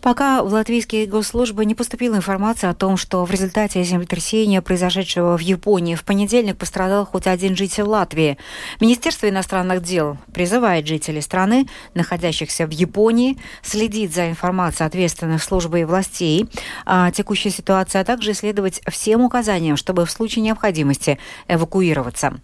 Пока 0.00 0.44
в 0.44 0.52
латвийские 0.52 1.06
госслужбы 1.06 1.64
не 1.64 1.74
поступила 1.74 2.14
информация 2.14 2.70
о 2.70 2.74
том, 2.74 2.96
что 2.96 3.24
в 3.24 3.32
результате 3.32 3.82
землетрясения, 3.82 4.62
произошедшего 4.62 5.36
в 5.36 5.40
Японии, 5.40 5.96
в 5.96 6.04
понедельник 6.04 6.56
пострадал 6.56 7.04
хоть 7.04 7.26
один 7.26 7.56
житель 7.56 7.82
Латвии. 7.82 8.38
Министерство 8.80 9.28
иностранных 9.28 9.82
дел 9.82 10.16
призывает 10.32 10.86
жителей 10.86 11.20
страны, 11.20 11.66
находящихся 11.94 12.66
в 12.68 12.70
Японии, 12.70 13.38
следить 13.62 14.14
за 14.14 14.30
информацией 14.30 14.86
ответственных 14.86 15.42
служб 15.42 15.74
и 15.74 15.84
властей 15.84 16.48
о 16.86 17.10
текущей 17.10 17.50
ситуации, 17.50 17.98
а 17.98 18.04
также 18.04 18.34
следовать 18.34 18.80
всем 18.88 19.22
указаниям, 19.22 19.76
чтобы 19.76 20.06
в 20.06 20.10
случае 20.12 20.44
необходимости 20.44 21.18
эвакуироваться. 21.48 22.34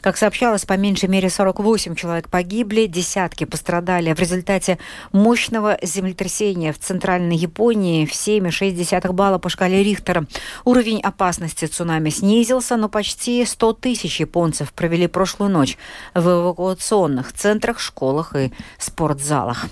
Как 0.00 0.16
сообщалось, 0.16 0.64
по 0.64 0.78
меньшей 0.78 1.10
мере 1.10 1.28
48 1.28 1.94
человек 1.94 2.30
погибли, 2.30 2.86
десятки 2.86 3.44
пострадали 3.44 4.14
в 4.14 4.18
результате 4.18 4.78
мощного 5.12 5.78
землетрясения 5.82 6.72
в 6.72 6.78
центре 6.78 7.01
центральной 7.02 7.36
Японии 7.36 8.06
в 8.06 8.12
7,6 8.12 9.12
балла 9.12 9.38
по 9.38 9.48
шкале 9.48 9.82
Рихтера. 9.82 10.24
Уровень 10.64 11.00
опасности 11.00 11.64
цунами 11.64 12.10
снизился, 12.10 12.76
но 12.76 12.88
почти 12.88 13.44
100 13.44 13.72
тысяч 13.72 14.20
японцев 14.20 14.72
провели 14.72 15.08
прошлую 15.08 15.50
ночь 15.50 15.76
в 16.14 16.24
эвакуационных 16.24 17.32
центрах, 17.32 17.80
школах 17.80 18.36
и 18.36 18.52
спортзалах. 18.78 19.66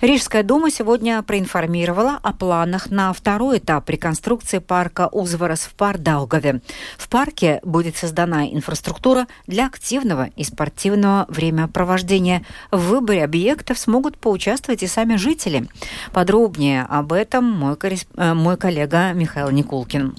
Рижская 0.00 0.44
дума 0.44 0.70
сегодня 0.70 1.20
проинформировала 1.24 2.20
о 2.22 2.32
планах 2.32 2.88
на 2.88 3.12
второй 3.12 3.58
этап 3.58 3.90
реконструкции 3.90 4.58
парка 4.58 5.08
Узварас 5.08 5.62
в 5.62 5.74
Пардаугове. 5.74 6.60
В 6.96 7.08
парке 7.08 7.58
будет 7.64 7.96
создана 7.96 8.46
инфраструктура 8.46 9.26
для 9.48 9.66
активного 9.66 10.28
и 10.36 10.44
спортивного 10.44 11.26
времяпровождения. 11.28 12.44
В 12.70 12.90
выборе 12.90 13.24
объектов 13.24 13.76
смогут 13.76 14.18
поучаствовать 14.18 14.84
и 14.84 14.86
сами 14.86 15.16
жители. 15.16 15.66
Подробнее 16.12 16.82
об 16.88 17.12
этом 17.12 17.50
мой, 17.50 17.76
корресп... 17.76 18.08
Э, 18.16 18.34
мой 18.34 18.56
коллега 18.56 19.12
Михаил 19.14 19.50
Никулкин. 19.50 20.14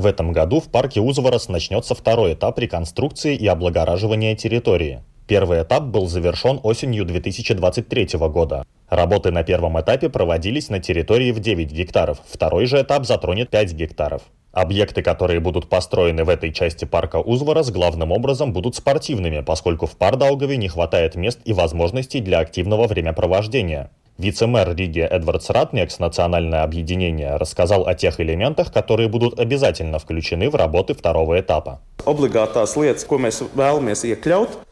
В 0.00 0.06
этом 0.06 0.32
году 0.32 0.60
в 0.60 0.70
парке 0.70 0.98
Узварас 1.02 1.50
начнется 1.50 1.94
второй 1.94 2.32
этап 2.32 2.58
реконструкции 2.58 3.36
и 3.36 3.46
облагораживания 3.46 4.34
территории. 4.34 5.02
Первый 5.26 5.62
этап 5.62 5.82
был 5.82 6.08
завершен 6.08 6.58
осенью 6.62 7.04
2023 7.04 8.08
года. 8.30 8.64
Работы 8.88 9.30
на 9.30 9.42
первом 9.42 9.78
этапе 9.78 10.08
проводились 10.08 10.70
на 10.70 10.80
территории 10.80 11.32
в 11.32 11.40
9 11.40 11.70
гектаров, 11.70 12.22
второй 12.26 12.64
же 12.64 12.80
этап 12.80 13.04
затронет 13.04 13.50
5 13.50 13.74
гектаров. 13.74 14.22
Объекты, 14.52 15.02
которые 15.02 15.38
будут 15.38 15.68
построены 15.68 16.24
в 16.24 16.30
этой 16.30 16.50
части 16.50 16.86
парка 16.86 17.16
Узварас, 17.16 17.70
главным 17.70 18.10
образом 18.10 18.54
будут 18.54 18.76
спортивными, 18.76 19.40
поскольку 19.40 19.84
в 19.84 19.98
Пардаугаве 19.98 20.56
не 20.56 20.68
хватает 20.68 21.14
мест 21.14 21.40
и 21.44 21.52
возможностей 21.52 22.22
для 22.22 22.38
активного 22.38 22.86
времяпровождения. 22.86 23.90
Вице-мэр 24.20 24.76
Риги 24.76 25.00
Эдвард 25.00 25.48
Ратнекс 25.48 25.98
«Национальное 25.98 26.62
объединение» 26.62 27.36
рассказал 27.36 27.86
о 27.86 27.94
тех 27.94 28.20
элементах, 28.20 28.70
которые 28.70 29.08
будут 29.08 29.40
обязательно 29.40 29.98
включены 29.98 30.50
в 30.50 30.54
работы 30.56 30.92
второго 30.92 31.40
этапа. 31.40 31.80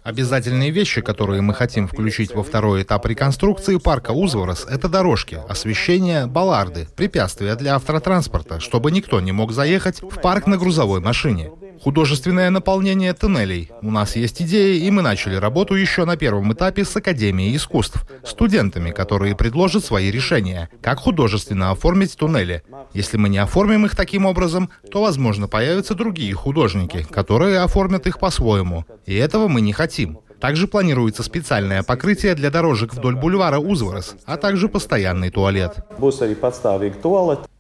Обязательные 0.03 0.71
вещи, 0.71 1.01
которые 1.01 1.41
мы 1.41 1.55
хотим 1.55 1.89
включить 1.89 2.35
во 2.35 2.43
второй 2.43 2.83
этап 2.83 3.07
реконструкции 3.07 3.79
парка 3.79 4.11
Узварас, 4.11 4.67
это 4.69 4.87
дорожки, 4.87 5.41
освещение, 5.49 6.27
балларды, 6.27 6.87
препятствия 6.95 7.55
для 7.55 7.77
автотранспорта, 7.77 8.61
чтобы 8.61 8.91
никто 8.91 9.19
не 9.21 9.33
мог 9.33 9.53
заехать 9.53 10.03
в 10.03 10.21
парк 10.21 10.47
на 10.47 10.59
грузовой 10.59 11.01
машине. 11.01 11.51
Художественное 11.83 12.51
наполнение 12.51 13.13
туннелей. 13.15 13.71
У 13.83 13.91
нас 13.91 14.17
есть 14.17 14.43
идеи, 14.43 14.79
и 14.79 14.91
мы 14.91 15.03
начали 15.03 15.37
работу 15.37 15.75
еще 15.75 16.05
на 16.05 16.17
первом 16.17 16.53
этапе 16.53 16.85
с 16.85 16.97
Академией 16.97 17.55
искусств, 17.57 18.05
студентами, 18.25 18.91
которые 18.91 19.37
предложат 19.37 19.85
свои 19.85 20.11
решения, 20.11 20.69
как 20.83 20.99
художественно 20.99 21.71
оформить 21.71 22.17
туннели. 22.17 22.63
Если 22.95 23.17
мы 23.17 23.29
не 23.29 23.39
оформим 23.39 23.87
их 23.87 23.95
таким 23.95 24.27
образом, 24.27 24.71
то, 24.91 25.03
возможно, 25.03 25.47
появятся 25.47 25.95
другие 25.95 26.35
художники, 26.35 27.07
которые 27.11 27.61
оформят 27.61 28.07
их 28.07 28.19
по-своему. 28.19 28.85
И 29.07 29.15
этого 29.15 29.49
мы 29.49 29.61
не 29.61 29.73
хотим. 29.73 30.19
Также 30.41 30.69
планируется 30.69 31.23
специальное 31.23 31.83
покрытие 31.83 32.35
для 32.35 32.51
дорожек 32.51 32.95
вдоль 32.95 33.17
бульвара 33.17 33.59
Узварас, 33.59 34.15
а 34.25 34.37
также 34.37 34.69
постоянный 34.69 35.31
туалет. 35.31 35.77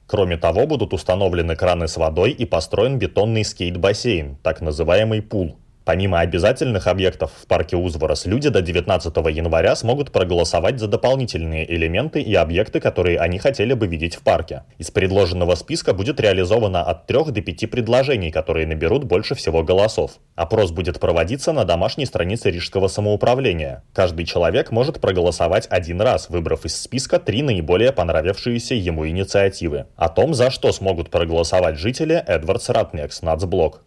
Кроме 0.08 0.38
того, 0.38 0.66
будут 0.66 0.94
установлены 0.94 1.54
краны 1.54 1.86
с 1.86 1.98
водой 1.98 2.30
и 2.30 2.46
построен 2.46 2.98
бетонный 2.98 3.44
скейт-бассейн, 3.44 4.38
так 4.42 4.62
называемый 4.62 5.20
пул. 5.20 5.58
Помимо 5.88 6.20
обязательных 6.20 6.86
объектов 6.86 7.30
в 7.34 7.46
парке 7.46 7.74
Узварас, 7.74 8.26
люди 8.26 8.50
до 8.50 8.60
19 8.60 9.16
января 9.30 9.74
смогут 9.74 10.12
проголосовать 10.12 10.78
за 10.78 10.86
дополнительные 10.86 11.64
элементы 11.74 12.20
и 12.20 12.34
объекты, 12.34 12.78
которые 12.78 13.18
они 13.18 13.38
хотели 13.38 13.72
бы 13.72 13.86
видеть 13.86 14.14
в 14.14 14.20
парке. 14.20 14.64
Из 14.76 14.90
предложенного 14.90 15.54
списка 15.54 15.94
будет 15.94 16.20
реализовано 16.20 16.82
от 16.82 17.06
3 17.06 17.32
до 17.32 17.40
5 17.40 17.70
предложений, 17.70 18.32
которые 18.32 18.66
наберут 18.66 19.04
больше 19.04 19.34
всего 19.34 19.62
голосов. 19.62 20.18
Опрос 20.34 20.72
будет 20.72 21.00
проводиться 21.00 21.54
на 21.54 21.64
домашней 21.64 22.04
странице 22.04 22.50
Рижского 22.50 22.88
самоуправления. 22.88 23.82
Каждый 23.94 24.26
человек 24.26 24.70
может 24.70 25.00
проголосовать 25.00 25.68
один 25.70 26.02
раз, 26.02 26.28
выбрав 26.28 26.66
из 26.66 26.78
списка 26.78 27.18
три 27.18 27.40
наиболее 27.40 27.92
понравившиеся 27.92 28.74
ему 28.74 29.08
инициативы. 29.08 29.86
О 29.96 30.10
том, 30.10 30.34
за 30.34 30.50
что 30.50 30.70
смогут 30.70 31.08
проголосовать 31.08 31.78
жители, 31.78 32.22
Эдвардс 32.26 32.68
Ратниекс, 32.68 33.22
Нацблок. 33.22 33.84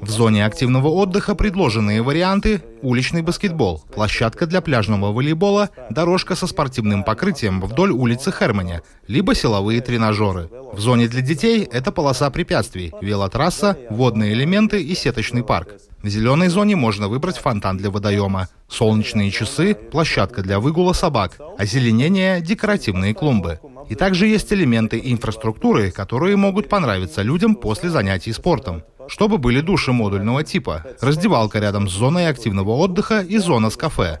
В 0.00 0.08
зоне 0.08 0.46
активного 0.46 0.88
отдыха 0.88 1.34
предложенные 1.34 2.00
варианты– 2.00 2.62
уличный 2.82 3.20
баскетбол, 3.20 3.82
площадка 3.94 4.46
для 4.46 4.62
пляжного 4.62 5.12
волейбола, 5.12 5.68
дорожка 5.90 6.34
со 6.34 6.46
спортивным 6.46 7.04
покрытием 7.04 7.60
вдоль 7.60 7.90
улицы 7.90 8.32
Херманя, 8.32 8.80
либо 9.06 9.34
силовые 9.34 9.82
тренажеры. 9.82 10.48
В 10.72 10.80
зоне 10.80 11.08
для 11.08 11.20
детей– 11.20 11.68
это 11.72 11.92
полоса 11.92 12.30
препятствий, 12.30 12.94
велотрасса, 13.02 13.76
водные 13.90 14.32
элементы 14.32 14.82
и 14.82 14.94
сеточный 14.94 15.44
парк. 15.44 15.74
В 16.02 16.08
зеленой 16.08 16.48
зоне 16.48 16.74
можно 16.74 17.08
выбрать 17.08 17.36
фонтан 17.36 17.76
для 17.76 17.90
водоема, 17.90 18.48
солнечные 18.66 19.30
часы, 19.30 19.74
площадка 19.74 20.42
для 20.42 20.58
выгула 20.58 20.94
собак, 20.94 21.38
озеленение, 21.58 22.40
декоративные 22.40 23.12
клумбы. 23.12 23.60
И 23.92 23.94
также 23.94 24.26
есть 24.26 24.50
элементы 24.54 24.98
инфраструктуры, 25.04 25.90
которые 25.90 26.36
могут 26.36 26.66
понравиться 26.70 27.20
людям 27.20 27.54
после 27.54 27.90
занятий 27.90 28.32
спортом. 28.32 28.84
Чтобы 29.06 29.36
были 29.36 29.60
души 29.60 29.92
модульного 29.92 30.42
типа, 30.44 30.82
раздевалка 31.02 31.58
рядом 31.58 31.90
с 31.90 31.92
зоной 31.92 32.26
активного 32.28 32.70
отдыха 32.70 33.20
и 33.20 33.36
зона 33.36 33.68
с 33.68 33.76
кафе. 33.76 34.18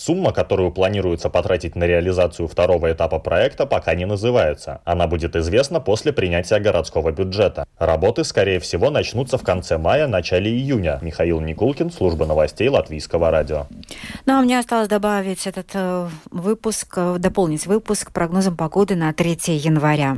Сумма, 0.00 0.32
которую 0.32 0.72
планируется 0.72 1.28
потратить 1.28 1.76
на 1.76 1.84
реализацию 1.84 2.48
второго 2.48 2.90
этапа 2.90 3.18
проекта, 3.18 3.66
пока 3.66 3.94
не 3.94 4.06
называется. 4.06 4.80
Она 4.86 5.06
будет 5.06 5.36
известна 5.36 5.78
после 5.78 6.14
принятия 6.14 6.58
городского 6.58 7.12
бюджета. 7.12 7.66
Работы, 7.78 8.24
скорее 8.24 8.60
всего, 8.60 8.88
начнутся 8.88 9.36
в 9.36 9.42
конце 9.42 9.76
мая, 9.76 10.06
начале 10.06 10.50
июня. 10.50 10.98
Михаил 11.02 11.42
Никулкин, 11.42 11.90
служба 11.90 12.24
новостей 12.24 12.70
Латвийского 12.70 13.30
радио. 13.30 13.66
Ну, 14.24 14.38
а 14.38 14.40
мне 14.40 14.58
осталось 14.58 14.88
добавить 14.88 15.46
этот 15.46 15.68
э, 15.74 16.08
выпуск, 16.30 16.94
э, 16.96 17.16
дополнить 17.18 17.66
выпуск 17.66 18.10
прогнозом 18.10 18.56
погоды 18.56 18.96
на 18.96 19.12
3 19.12 19.36
января. 19.48 20.16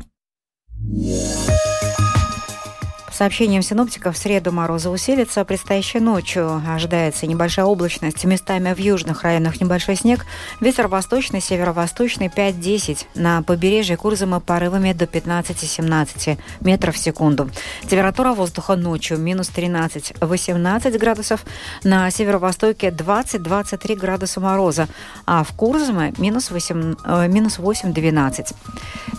Сообщениям 3.22 3.62
синоптиков, 3.62 4.16
в 4.16 4.18
среду 4.18 4.50
морозы 4.50 4.90
усилятся. 4.90 5.44
Предстоящей 5.44 6.00
ночью 6.00 6.60
ожидается 6.68 7.28
небольшая 7.28 7.66
облачность. 7.66 8.24
Местами 8.24 8.74
в 8.74 8.78
южных 8.78 9.22
районах 9.22 9.60
небольшой 9.60 9.94
снег. 9.94 10.26
Ветер 10.60 10.88
восточный, 10.88 11.40
северо-восточный 11.40 12.26
5-10. 12.26 13.06
На 13.14 13.42
побережье 13.42 13.96
Курзама 13.96 14.40
порывами 14.40 14.92
до 14.92 15.04
15-17 15.04 16.36
метров 16.62 16.96
в 16.96 16.98
секунду. 16.98 17.48
Температура 17.82 18.32
воздуха 18.32 18.74
ночью 18.74 19.18
минус 19.18 19.52
13-18 19.54 20.98
градусов. 20.98 21.44
На 21.84 22.10
северо-востоке 22.10 22.88
20-23 22.88 23.94
градуса 23.94 24.40
мороза. 24.40 24.88
А 25.26 25.44
в 25.44 25.52
Курзаме 25.52 26.12
минус 26.18 26.50
8-12. 26.50 27.28
Минус 27.28 27.60
8 27.60 27.94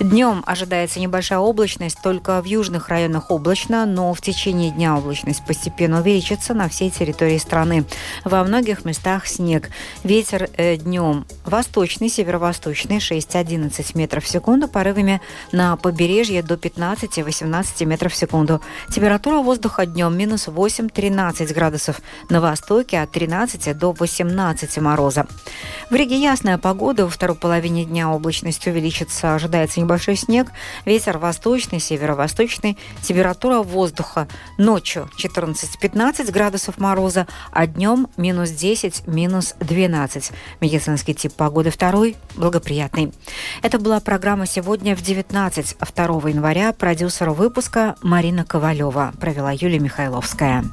Днем 0.02 0.44
ожидается 0.46 1.00
небольшая 1.00 1.40
облачность, 1.40 2.00
только 2.04 2.42
в 2.42 2.46
южных 2.46 2.90
районах 2.90 3.32
облачно, 3.32 3.86
но 3.94 4.14
в 4.14 4.22
течение 4.22 4.72
дня 4.72 4.98
облачность 4.98 5.46
постепенно 5.46 6.00
увеличится 6.00 6.54
на 6.54 6.68
всей 6.68 6.90
территории 6.90 7.38
страны. 7.38 7.86
Во 8.24 8.44
многих 8.44 8.86
местах 8.86 9.28
снег. 9.28 9.70
Ветер 10.04 10.50
э, 10.58 10.78
днем 10.78 11.26
восточный, 11.46 12.10
северо-восточный 12.10 12.98
6-11 12.98 13.98
метров 13.98 14.24
в 14.24 14.28
секунду, 14.28 14.68
порывами 14.68 15.22
на 15.52 15.76
побережье 15.78 16.42
до 16.42 16.56
15-18 16.56 17.86
метров 17.86 18.14
в 18.14 18.16
секунду. 18.16 18.62
Температура 18.90 19.40
воздуха 19.40 19.86
днем 19.86 20.18
минус 20.18 20.48
8-13 20.48 21.54
градусов. 21.54 22.02
На 22.30 22.42
востоке 22.42 23.00
от 23.00 23.12
13 23.12 23.78
до 23.78 23.92
18 23.92 24.78
мороза. 24.80 25.28
В 25.90 25.96
Риге 25.96 26.20
ясная 26.20 26.58
погода. 26.58 27.06
Во 27.06 27.12
второй 27.12 27.36
половине 27.36 27.86
дня 27.86 28.10
облачность 28.10 28.66
увеличится. 28.68 29.36
Ожидается 29.36 29.80
небольшой 29.80 30.16
снег. 30.16 30.48
Ветер 30.86 31.18
восточный, 31.18 31.80
северо-восточный. 31.80 32.78
Температура 33.02 33.60
воздуха 33.74 34.28
ночью 34.58 35.10
14-15 35.18 36.32
градусов 36.32 36.78
мороза, 36.78 37.28
а 37.52 37.68
днем 37.68 38.08
минус 38.16 38.52
10, 38.52 39.08
минус 39.08 39.56
12. 39.60 40.32
Медицинский 40.62 41.14
тип 41.14 41.34
погоды 41.34 41.72
второй 41.72 42.16
благоприятный. 42.36 43.12
Это 43.62 43.80
была 43.80 44.00
программа 44.00 44.46
«Сегодня 44.46 44.96
в 44.96 45.02
19». 45.02 45.76
2 45.94 46.30
января 46.30 46.72
продюсер 46.72 47.32
выпуска 47.32 47.96
Марина 48.02 48.46
Ковалева. 48.46 49.14
Провела 49.20 49.52
Юлия 49.52 49.80
Михайловская. 49.80 50.64